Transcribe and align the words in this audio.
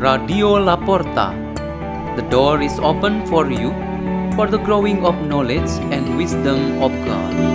Radio 0.00 0.58
La 0.58 0.78
Porta. 0.78 1.26
The 2.16 2.22
door 2.30 2.62
is 2.62 2.78
open 2.78 3.26
for 3.26 3.50
you 3.50 3.68
for 4.34 4.46
the 4.46 4.56
growing 4.56 5.04
of 5.04 5.14
knowledge 5.26 5.68
and 5.92 6.16
wisdom 6.16 6.82
of 6.82 6.90
God. 7.04 7.49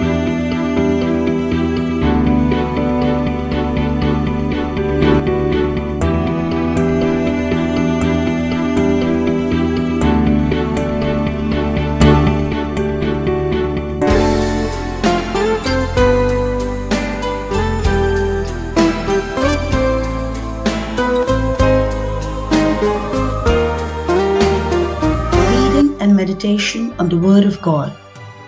Meditation 26.46 26.94
on 27.00 27.10
the 27.10 27.18
Word 27.18 27.44
of 27.44 27.60
God 27.60 27.92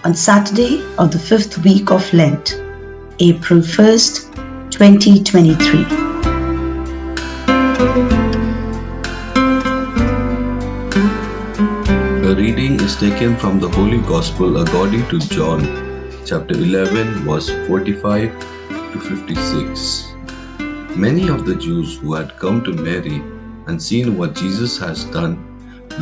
on 0.04 0.14
Saturday 0.14 0.86
of 1.00 1.12
the 1.12 1.18
fifth 1.18 1.58
week 1.64 1.90
of 1.90 2.14
Lent, 2.14 2.62
April 3.20 3.60
1st, 3.60 4.70
2023. 4.70 5.84
The 12.22 12.36
reading 12.38 12.80
is 12.82 12.96
taken 12.98 13.36
from 13.36 13.60
the 13.60 13.70
Holy 13.70 14.02
Gospel 14.02 14.62
according 14.62 15.08
to 15.10 15.18
John, 15.18 15.62
chapter 16.24 16.54
11, 16.54 17.26
verse 17.26 17.50
45 17.66 18.30
to 18.94 19.00
56. 19.00 20.14
Many 20.96 21.30
of 21.30 21.48
the 21.48 21.56
Jews 21.56 21.98
who 21.98 22.14
had 22.14 22.38
come 22.38 22.64
to 22.64 22.74
Mary 22.74 23.24
and 23.66 23.82
seen 23.82 24.18
what 24.20 24.36
Jesus 24.36 24.78
has 24.78 25.06
done 25.06 25.36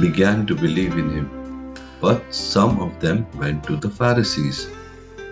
began 0.01 0.45
to 0.47 0.55
believe 0.55 0.97
in 0.97 1.09
him. 1.09 1.44
But 2.05 2.35
some 2.35 2.79
of 2.85 2.99
them 2.99 3.25
went 3.35 3.63
to 3.63 3.77
the 3.77 3.89
Pharisees 3.89 4.67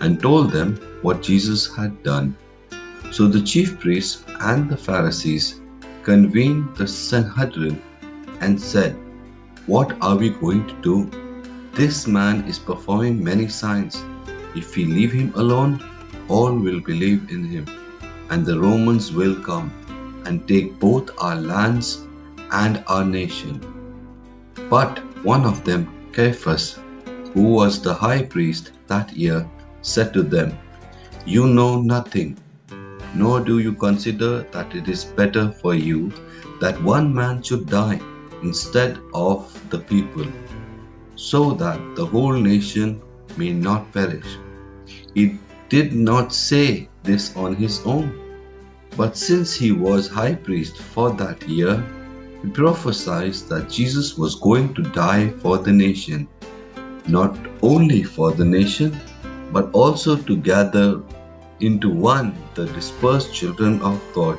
and 0.00 0.20
told 0.20 0.50
them 0.50 0.70
what 1.02 1.22
Jesus 1.22 1.72
had 1.72 2.02
done. 2.02 2.36
So 3.12 3.28
the 3.28 3.42
chief 3.42 3.78
priests 3.78 4.24
and 4.40 4.68
the 4.68 4.76
Pharisees 4.76 5.60
convened 6.02 6.74
the 6.74 6.88
Sanhedrin 6.88 7.80
and 8.40 8.60
said, 8.60 8.96
what 9.66 9.96
are 10.02 10.16
we 10.16 10.30
going 10.30 10.66
to 10.66 10.74
do? 10.82 10.96
This 11.74 12.08
man 12.08 12.44
is 12.48 12.58
performing 12.58 13.22
many 13.22 13.46
signs. 13.46 14.02
If 14.56 14.74
we 14.76 14.84
leave 14.84 15.12
him 15.12 15.32
alone, 15.36 15.80
all 16.28 16.52
will 16.52 16.80
believe 16.80 17.30
in 17.30 17.44
him, 17.44 17.66
and 18.30 18.44
the 18.44 18.58
Romans 18.58 19.12
will 19.12 19.36
come 19.42 19.70
and 20.26 20.46
take 20.48 20.78
both 20.80 21.10
our 21.18 21.36
lands 21.36 22.06
and 22.50 22.82
our 22.88 23.04
nation. 23.04 23.60
But 24.68 24.98
one 25.24 25.44
of 25.44 25.64
them, 25.64 25.88
Caiaphas, 26.14 26.78
who 27.32 27.42
was 27.42 27.82
the 27.82 27.92
high 27.92 28.22
priest 28.22 28.72
that 28.86 29.12
year, 29.16 29.48
said 29.82 30.12
to 30.14 30.22
them, 30.22 30.56
You 31.26 31.46
know 31.46 31.80
nothing, 31.80 32.38
nor 33.14 33.40
do 33.40 33.58
you 33.58 33.72
consider 33.72 34.42
that 34.52 34.74
it 34.74 34.88
is 34.88 35.04
better 35.04 35.50
for 35.50 35.74
you 35.74 36.12
that 36.60 36.80
one 36.82 37.12
man 37.12 37.42
should 37.42 37.66
die 37.66 38.00
instead 38.42 38.98
of 39.12 39.52
the 39.70 39.78
people, 39.78 40.26
so 41.16 41.52
that 41.52 41.80
the 41.96 42.06
whole 42.06 42.32
nation 42.32 43.02
may 43.36 43.52
not 43.52 43.92
perish. 43.92 44.38
He 45.14 45.38
did 45.68 45.92
not 45.94 46.32
say 46.32 46.88
this 47.02 47.36
on 47.36 47.56
his 47.56 47.80
own, 47.84 48.12
but 48.96 49.16
since 49.16 49.54
he 49.54 49.72
was 49.72 50.06
high 50.08 50.34
priest 50.34 50.78
for 50.78 51.10
that 51.12 51.48
year, 51.48 51.82
he 52.44 52.50
prophesied 52.50 53.32
that 53.48 53.70
Jesus 53.70 54.18
was 54.18 54.34
going 54.34 54.74
to 54.74 54.82
die 54.82 55.28
for 55.42 55.56
the 55.56 55.72
nation, 55.72 56.28
not 57.08 57.36
only 57.62 58.02
for 58.02 58.32
the 58.32 58.44
nation, 58.44 59.00
but 59.50 59.70
also 59.72 60.16
to 60.16 60.36
gather 60.36 61.00
into 61.60 61.88
one 61.88 62.36
the 62.54 62.66
dispersed 62.66 63.34
children 63.34 63.80
of 63.80 63.98
God. 64.14 64.38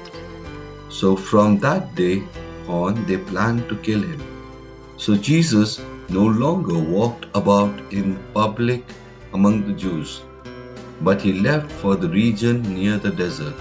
So 0.89 1.15
from 1.15 1.57
that 1.59 1.95
day 1.95 2.23
on, 2.67 3.05
they 3.05 3.17
planned 3.17 3.67
to 3.69 3.75
kill 3.77 4.01
him. 4.01 4.21
So 4.97 5.15
Jesus 5.15 5.79
no 6.09 6.25
longer 6.25 6.77
walked 6.77 7.25
about 7.33 7.73
in 7.91 8.19
public 8.33 8.83
among 9.33 9.65
the 9.65 9.73
Jews, 9.73 10.21
but 11.01 11.21
he 11.21 11.33
left 11.33 11.71
for 11.71 11.95
the 11.95 12.09
region 12.09 12.61
near 12.61 12.97
the 12.97 13.09
desert 13.09 13.55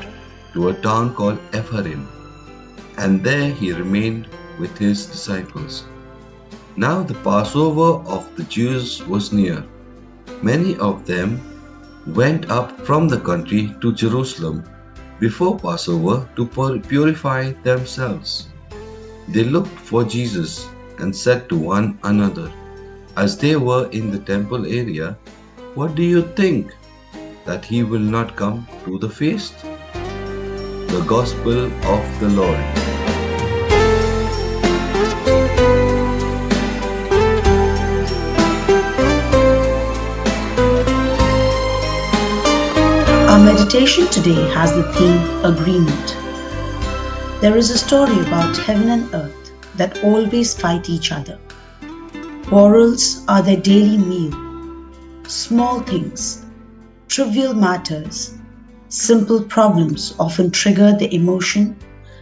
to 0.52 0.68
a 0.68 0.74
town 0.82 1.14
called 1.14 1.38
Ephraim, 1.54 2.06
and 2.98 3.22
there 3.22 3.50
he 3.50 3.72
remained 3.72 4.28
with 4.58 4.76
his 4.78 5.06
disciples. 5.06 5.84
Now 6.76 7.02
the 7.02 7.14
Passover 7.14 8.02
of 8.08 8.34
the 8.36 8.44
Jews 8.44 9.04
was 9.06 9.32
near. 9.32 9.64
Many 10.42 10.76
of 10.78 11.06
them 11.06 11.40
went 12.06 12.50
up 12.50 12.80
from 12.80 13.08
the 13.08 13.20
country 13.20 13.74
to 13.80 13.92
Jerusalem 13.92 14.64
before 15.20 15.58
Passover 15.58 16.28
to 16.36 16.46
purify 16.88 17.52
themselves. 17.62 18.48
They 19.28 19.44
looked 19.44 19.78
for 19.78 20.04
Jesus 20.04 20.68
and 20.98 21.14
said 21.14 21.48
to 21.48 21.56
one 21.56 21.98
another, 22.04 22.52
as 23.16 23.38
they 23.38 23.56
were 23.56 23.88
in 23.90 24.10
the 24.10 24.18
temple 24.18 24.66
area, 24.66 25.16
What 25.74 25.94
do 25.94 26.02
you 26.02 26.22
think? 26.36 26.72
That 27.44 27.64
he 27.64 27.82
will 27.82 28.06
not 28.16 28.36
come 28.36 28.66
to 28.84 28.98
the 28.98 29.08
feast? 29.08 29.54
The 30.88 31.04
Gospel 31.06 31.66
of 31.66 32.20
the 32.20 32.28
Lord. 32.28 32.58
Our 43.28 43.44
meditation 43.44 44.06
today 44.08 44.48
has 44.50 44.74
the 44.74 44.84
theme 44.92 45.44
Agreement. 45.44 46.16
There 47.40 47.56
is 47.56 47.70
a 47.70 47.78
story 47.78 48.18
about 48.20 48.56
heaven 48.56 48.88
and 48.90 49.12
earth 49.14 49.52
that 49.76 50.02
always 50.04 50.58
fight 50.58 50.88
each 50.88 51.12
other. 51.12 51.38
Quarrels 52.46 53.24
are 53.26 53.42
their 53.42 53.56
daily 53.56 53.98
meal. 53.98 54.32
Small 55.26 55.80
things, 55.80 56.44
trivial 57.08 57.54
matters, 57.54 58.34
simple 58.94 59.42
problems 59.42 60.14
often 60.20 60.52
trigger 60.52 60.92
the 60.92 61.12
emotion 61.12 61.76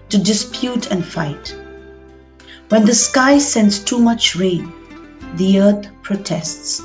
to 0.09 0.16
dispute 0.16 0.91
and 0.91 1.05
fight. 1.05 1.55
When 2.71 2.87
the 2.87 2.94
sky 2.94 3.37
sends 3.37 3.78
too 3.78 3.99
much 3.99 4.37
rain, 4.37 4.72
the 5.37 5.60
earth 5.60 5.88
protests. 6.00 6.81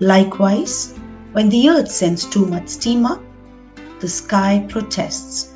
Likewise, 0.00 0.94
when 1.32 1.50
the 1.50 1.68
earth 1.68 1.90
sends 1.90 2.24
too 2.24 2.46
much 2.46 2.68
steam 2.68 3.04
up, 3.04 3.22
the 4.00 4.08
sky 4.08 4.64
protests. 4.70 5.52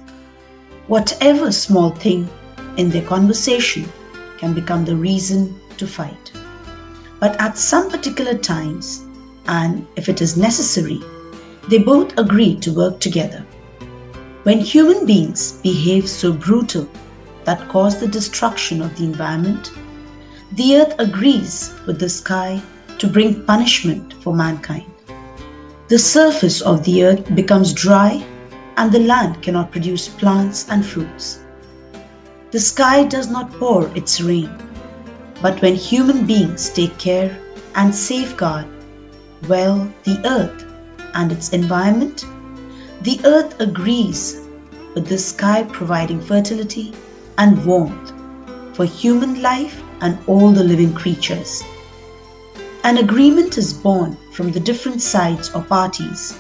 Whatever 0.86 1.50
small 1.52 1.92
thing 1.92 2.28
in 2.76 2.90
their 2.90 3.06
conversation 3.06 3.90
can 4.36 4.52
become 4.52 4.84
the 4.84 4.94
reason 4.94 5.58
to 5.78 5.86
fight. 5.86 6.32
But 7.18 7.40
at 7.40 7.56
some 7.56 7.90
particular 7.90 8.36
times, 8.36 9.06
and 9.46 9.86
if 9.96 10.10
it 10.10 10.20
is 10.20 10.36
necessary, 10.36 11.00
they 11.68 11.78
both 11.78 12.16
agree 12.18 12.56
to 12.56 12.72
work 12.72 13.00
together. 13.00 13.44
When 14.44 14.60
human 14.60 15.06
beings 15.06 15.52
behave 15.62 16.08
so 16.08 16.32
brutal 16.32 16.88
that 17.44 17.68
cause 17.68 17.98
the 17.98 18.08
destruction 18.08 18.80
of 18.80 18.96
the 18.96 19.04
environment, 19.04 19.72
the 20.52 20.76
earth 20.76 20.94
agrees 20.98 21.74
with 21.86 21.98
the 21.98 22.08
sky 22.08 22.62
to 22.98 23.06
bring 23.06 23.44
punishment 23.44 24.14
for 24.22 24.34
mankind. 24.34 24.86
The 25.88 25.98
surface 25.98 26.60
of 26.60 26.84
the 26.84 27.04
earth 27.04 27.34
becomes 27.34 27.72
dry 27.72 28.24
and 28.76 28.92
the 28.92 29.00
land 29.00 29.42
cannot 29.42 29.72
produce 29.72 30.08
plants 30.08 30.68
and 30.70 30.84
fruits. 30.84 31.40
The 32.52 32.60
sky 32.60 33.04
does 33.04 33.28
not 33.28 33.52
pour 33.52 33.88
its 33.96 34.20
rain, 34.20 34.50
but 35.42 35.60
when 35.62 35.74
human 35.74 36.26
beings 36.26 36.70
take 36.70 36.96
care 36.98 37.36
and 37.74 37.94
safeguard 37.94 38.66
well 39.48 39.92
the 40.04 40.20
earth 40.24 40.64
and 41.16 41.32
its 41.32 41.50
environment, 41.50 42.24
the 43.02 43.20
earth 43.24 43.60
agrees 43.60 44.40
with 44.94 45.06
the 45.08 45.18
sky 45.18 45.64
providing 45.64 46.20
fertility 46.20 46.94
and 47.38 47.64
warmth 47.66 48.12
for 48.74 48.84
human 48.84 49.42
life 49.42 49.82
and 50.00 50.18
all 50.26 50.52
the 50.52 50.62
living 50.62 50.94
creatures. 50.94 51.62
An 52.84 52.98
agreement 52.98 53.58
is 53.58 53.72
born 53.72 54.16
from 54.32 54.52
the 54.52 54.60
different 54.60 55.02
sides 55.02 55.50
or 55.54 55.62
parties 55.62 56.38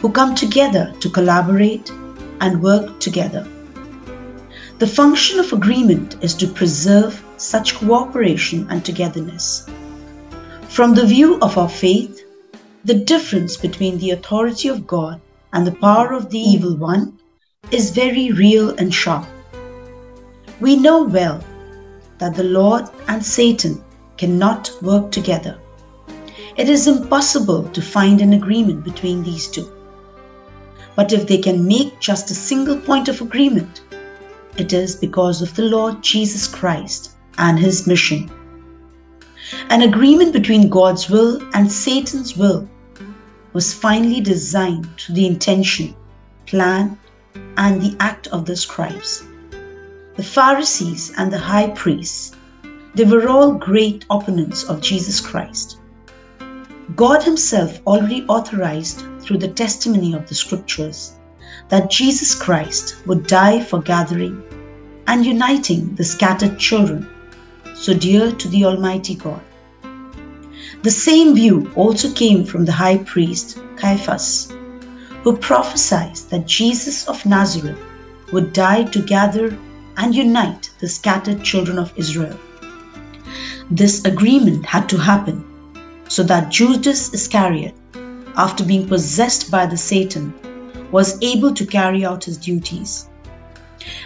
who 0.00 0.10
come 0.10 0.34
together 0.34 0.92
to 1.00 1.08
collaborate 1.08 1.90
and 2.40 2.62
work 2.62 2.98
together. 3.00 3.46
The 4.78 4.86
function 4.86 5.38
of 5.38 5.52
agreement 5.52 6.16
is 6.22 6.34
to 6.34 6.46
preserve 6.46 7.22
such 7.36 7.76
cooperation 7.76 8.66
and 8.70 8.84
togetherness. 8.84 9.68
From 10.68 10.94
the 10.94 11.06
view 11.06 11.38
of 11.40 11.56
our 11.56 11.68
faith, 11.68 12.13
the 12.84 12.94
difference 12.94 13.56
between 13.56 13.96
the 13.96 14.10
authority 14.10 14.68
of 14.68 14.86
God 14.86 15.18
and 15.54 15.66
the 15.66 15.72
power 15.72 16.12
of 16.12 16.28
the 16.28 16.38
evil 16.38 16.76
one 16.76 17.18
is 17.70 17.90
very 17.90 18.30
real 18.32 18.70
and 18.76 18.92
sharp. 18.92 19.26
We 20.60 20.76
know 20.76 21.04
well 21.04 21.42
that 22.18 22.34
the 22.34 22.44
Lord 22.44 22.84
and 23.08 23.24
Satan 23.24 23.82
cannot 24.18 24.70
work 24.82 25.10
together. 25.10 25.58
It 26.56 26.68
is 26.68 26.86
impossible 26.86 27.70
to 27.70 27.80
find 27.80 28.20
an 28.20 28.34
agreement 28.34 28.84
between 28.84 29.22
these 29.22 29.48
two. 29.48 29.72
But 30.94 31.12
if 31.12 31.26
they 31.26 31.38
can 31.38 31.66
make 31.66 31.98
just 32.00 32.30
a 32.30 32.34
single 32.34 32.78
point 32.78 33.08
of 33.08 33.22
agreement, 33.22 33.80
it 34.58 34.74
is 34.74 34.94
because 34.94 35.40
of 35.40 35.54
the 35.56 35.62
Lord 35.62 36.02
Jesus 36.02 36.46
Christ 36.46 37.12
and 37.38 37.58
his 37.58 37.86
mission. 37.86 38.30
An 39.70 39.82
agreement 39.82 40.34
between 40.34 40.68
God's 40.68 41.08
will 41.08 41.40
and 41.54 41.70
Satan's 41.70 42.36
will 42.36 42.68
was 43.54 43.72
finally 43.72 44.20
designed 44.20 44.86
to 44.98 45.12
the 45.12 45.26
intention, 45.26 45.94
plan, 46.44 46.98
and 47.56 47.80
the 47.80 47.96
act 48.00 48.26
of 48.26 48.44
the 48.44 48.56
scribes. 48.56 49.24
The 50.16 50.22
Pharisees 50.22 51.12
and 51.16 51.32
the 51.32 51.38
high 51.38 51.70
priests, 51.70 52.32
they 52.94 53.04
were 53.04 53.28
all 53.28 53.52
great 53.52 54.04
opponents 54.10 54.64
of 54.64 54.82
Jesus 54.82 55.20
Christ. 55.20 55.78
God 56.94 57.22
Himself 57.22 57.80
already 57.86 58.24
authorized 58.26 59.04
through 59.20 59.38
the 59.38 59.48
testimony 59.48 60.14
of 60.14 60.28
the 60.28 60.34
scriptures 60.34 61.14
that 61.68 61.90
Jesus 61.90 62.34
Christ 62.34 62.96
would 63.06 63.26
die 63.26 63.62
for 63.62 63.80
gathering 63.80 64.42
and 65.06 65.24
uniting 65.24 65.94
the 65.94 66.04
scattered 66.04 66.58
children 66.58 67.08
so 67.74 67.94
dear 67.94 68.32
to 68.32 68.48
the 68.48 68.64
Almighty 68.64 69.14
God. 69.14 69.40
The 70.84 70.90
same 70.90 71.34
view 71.34 71.72
also 71.76 72.12
came 72.12 72.44
from 72.44 72.66
the 72.66 72.72
high 72.72 72.98
priest 72.98 73.58
Caiaphas, 73.76 74.52
who 75.22 75.34
prophesied 75.38 76.16
that 76.28 76.46
Jesus 76.46 77.08
of 77.08 77.24
Nazareth 77.24 77.78
would 78.32 78.52
die 78.52 78.82
to 78.82 79.00
gather 79.00 79.56
and 79.96 80.14
unite 80.14 80.68
the 80.80 80.86
scattered 80.86 81.42
children 81.42 81.78
of 81.78 81.90
Israel. 81.96 82.38
This 83.70 84.04
agreement 84.04 84.66
had 84.66 84.86
to 84.90 84.98
happen 84.98 85.42
so 86.08 86.22
that 86.24 86.52
Judas 86.52 87.14
Iscariot, 87.14 87.74
after 88.36 88.62
being 88.62 88.86
possessed 88.86 89.50
by 89.50 89.64
the 89.64 89.78
Satan, 89.78 90.34
was 90.92 91.16
able 91.22 91.54
to 91.54 91.64
carry 91.64 92.04
out 92.04 92.24
his 92.24 92.36
duties. 92.36 93.08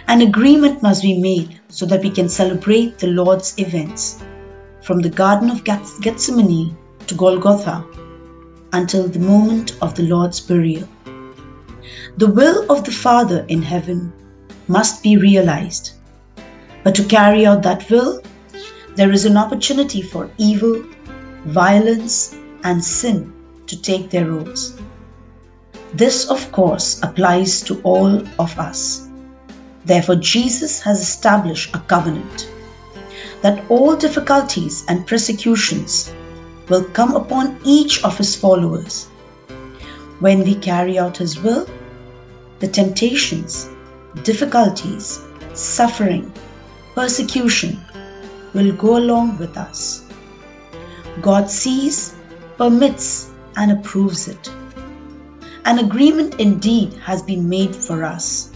An 0.07 0.21
agreement 0.21 0.81
must 0.81 1.01
be 1.01 1.19
made 1.19 1.59
so 1.67 1.85
that 1.87 2.03
we 2.03 2.09
can 2.09 2.29
celebrate 2.29 2.99
the 2.99 3.07
Lord's 3.07 3.53
events 3.57 4.23
from 4.89 5.01
the 5.01 5.09
Garden 5.23 5.51
of 5.51 5.63
Gethsemane 5.63 6.75
to 7.05 7.13
Golgotha 7.13 7.85
until 8.73 9.07
the 9.07 9.19
moment 9.19 9.77
of 9.83 9.93
the 9.93 10.01
Lord's 10.01 10.39
burial. 10.39 10.89
The 12.17 12.31
will 12.31 12.65
of 12.71 12.83
the 12.83 12.91
Father 12.91 13.45
in 13.49 13.61
heaven 13.61 14.11
must 14.67 15.03
be 15.03 15.15
realized. 15.15 15.91
But 16.83 16.95
to 16.95 17.03
carry 17.03 17.45
out 17.45 17.61
that 17.61 17.87
will, 17.91 18.23
there 18.95 19.11
is 19.11 19.25
an 19.25 19.37
opportunity 19.37 20.01
for 20.01 20.31
evil 20.39 20.83
violence, 21.45 22.35
and 22.63 22.83
sin 22.83 23.31
to 23.67 23.79
take 23.79 24.09
their 24.09 24.25
roles. 24.25 24.81
This, 25.93 26.31
of 26.31 26.51
course, 26.51 26.99
applies 27.03 27.61
to 27.61 27.79
all 27.83 28.27
of 28.39 28.57
us. 28.57 29.07
Therefore, 29.85 30.15
Jesus 30.15 30.81
has 30.81 30.99
established 30.99 31.75
a 31.75 31.79
covenant 31.81 32.49
that 33.41 33.63
all 33.69 33.95
difficulties 33.95 34.85
and 34.87 35.07
persecutions 35.07 36.13
will 36.67 36.83
come 36.83 37.15
upon 37.15 37.59
each 37.63 38.03
of 38.03 38.17
his 38.17 38.35
followers. 38.35 39.07
When 40.19 40.43
we 40.43 40.55
carry 40.55 40.99
out 40.99 41.17
his 41.17 41.39
will, 41.41 41.67
the 42.59 42.67
temptations, 42.67 43.69
difficulties, 44.23 45.25
suffering, 45.53 46.31
persecution 46.93 47.79
will 48.53 48.75
go 48.75 48.97
along 48.97 49.37
with 49.37 49.57
us. 49.57 50.05
God 51.21 51.49
sees, 51.49 52.15
permits, 52.57 53.31
and 53.55 53.71
approves 53.71 54.27
it. 54.27 54.51
An 55.65 55.79
agreement 55.79 56.39
indeed 56.39 56.93
has 56.95 57.21
been 57.21 57.47
made 57.47 57.75
for 57.75 58.03
us. 58.03 58.51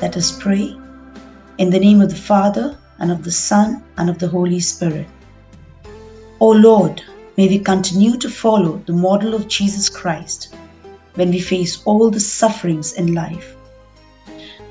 Let 0.00 0.16
us 0.16 0.36
pray 0.38 0.76
in 1.58 1.70
the 1.70 1.78
name 1.78 2.00
of 2.00 2.10
the 2.10 2.16
Father, 2.16 2.78
and 3.00 3.10
of 3.10 3.24
the 3.24 3.32
Son, 3.32 3.82
and 3.98 4.08
of 4.08 4.18
the 4.18 4.28
Holy 4.28 4.60
Spirit. 4.60 5.06
O 6.40 6.50
Lord, 6.50 7.02
may 7.36 7.48
we 7.48 7.58
continue 7.58 8.16
to 8.18 8.30
follow 8.30 8.82
the 8.86 8.92
model 8.92 9.34
of 9.34 9.48
Jesus 9.48 9.88
Christ 9.88 10.54
when 11.14 11.30
we 11.30 11.40
face 11.40 11.82
all 11.84 12.10
the 12.10 12.20
sufferings 12.20 12.92
in 12.92 13.14
life. 13.14 13.56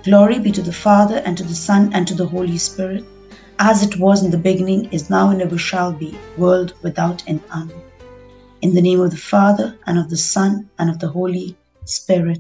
Glory 0.04 0.40
be 0.40 0.52
to 0.52 0.62
the 0.62 0.74
Father, 0.74 1.18
and 1.26 1.38
to 1.38 1.44
the 1.44 1.56
Son, 1.56 1.92
and 1.94 2.08
to 2.08 2.16
the 2.16 2.26
Holy 2.26 2.58
Spirit 2.58 3.06
as 3.60 3.84
it 3.84 4.00
was 4.00 4.24
in 4.24 4.32
the 4.32 4.38
beginning, 4.38 4.86
is 4.92 5.10
now, 5.10 5.30
and 5.30 5.42
ever 5.42 5.58
shall 5.58 5.92
be, 5.92 6.18
world 6.38 6.74
without 6.82 7.22
end. 7.28 7.42
Amen. 7.52 7.82
In 8.62 8.74
the 8.74 8.82
name 8.82 9.02
of 9.02 9.12
the 9.12 9.18
Father, 9.18 9.78
and 9.86 10.00
of 10.00 10.10
the 10.10 10.18
Son, 10.18 10.70
and 10.80 10.90
of 10.90 11.00
the 11.00 11.10
Holy 11.10 11.58
Spirit. 11.84 12.40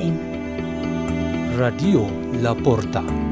Amen. 0.00 1.58
Radio 1.58 2.02
La 2.40 2.54
Porta. 2.54 3.31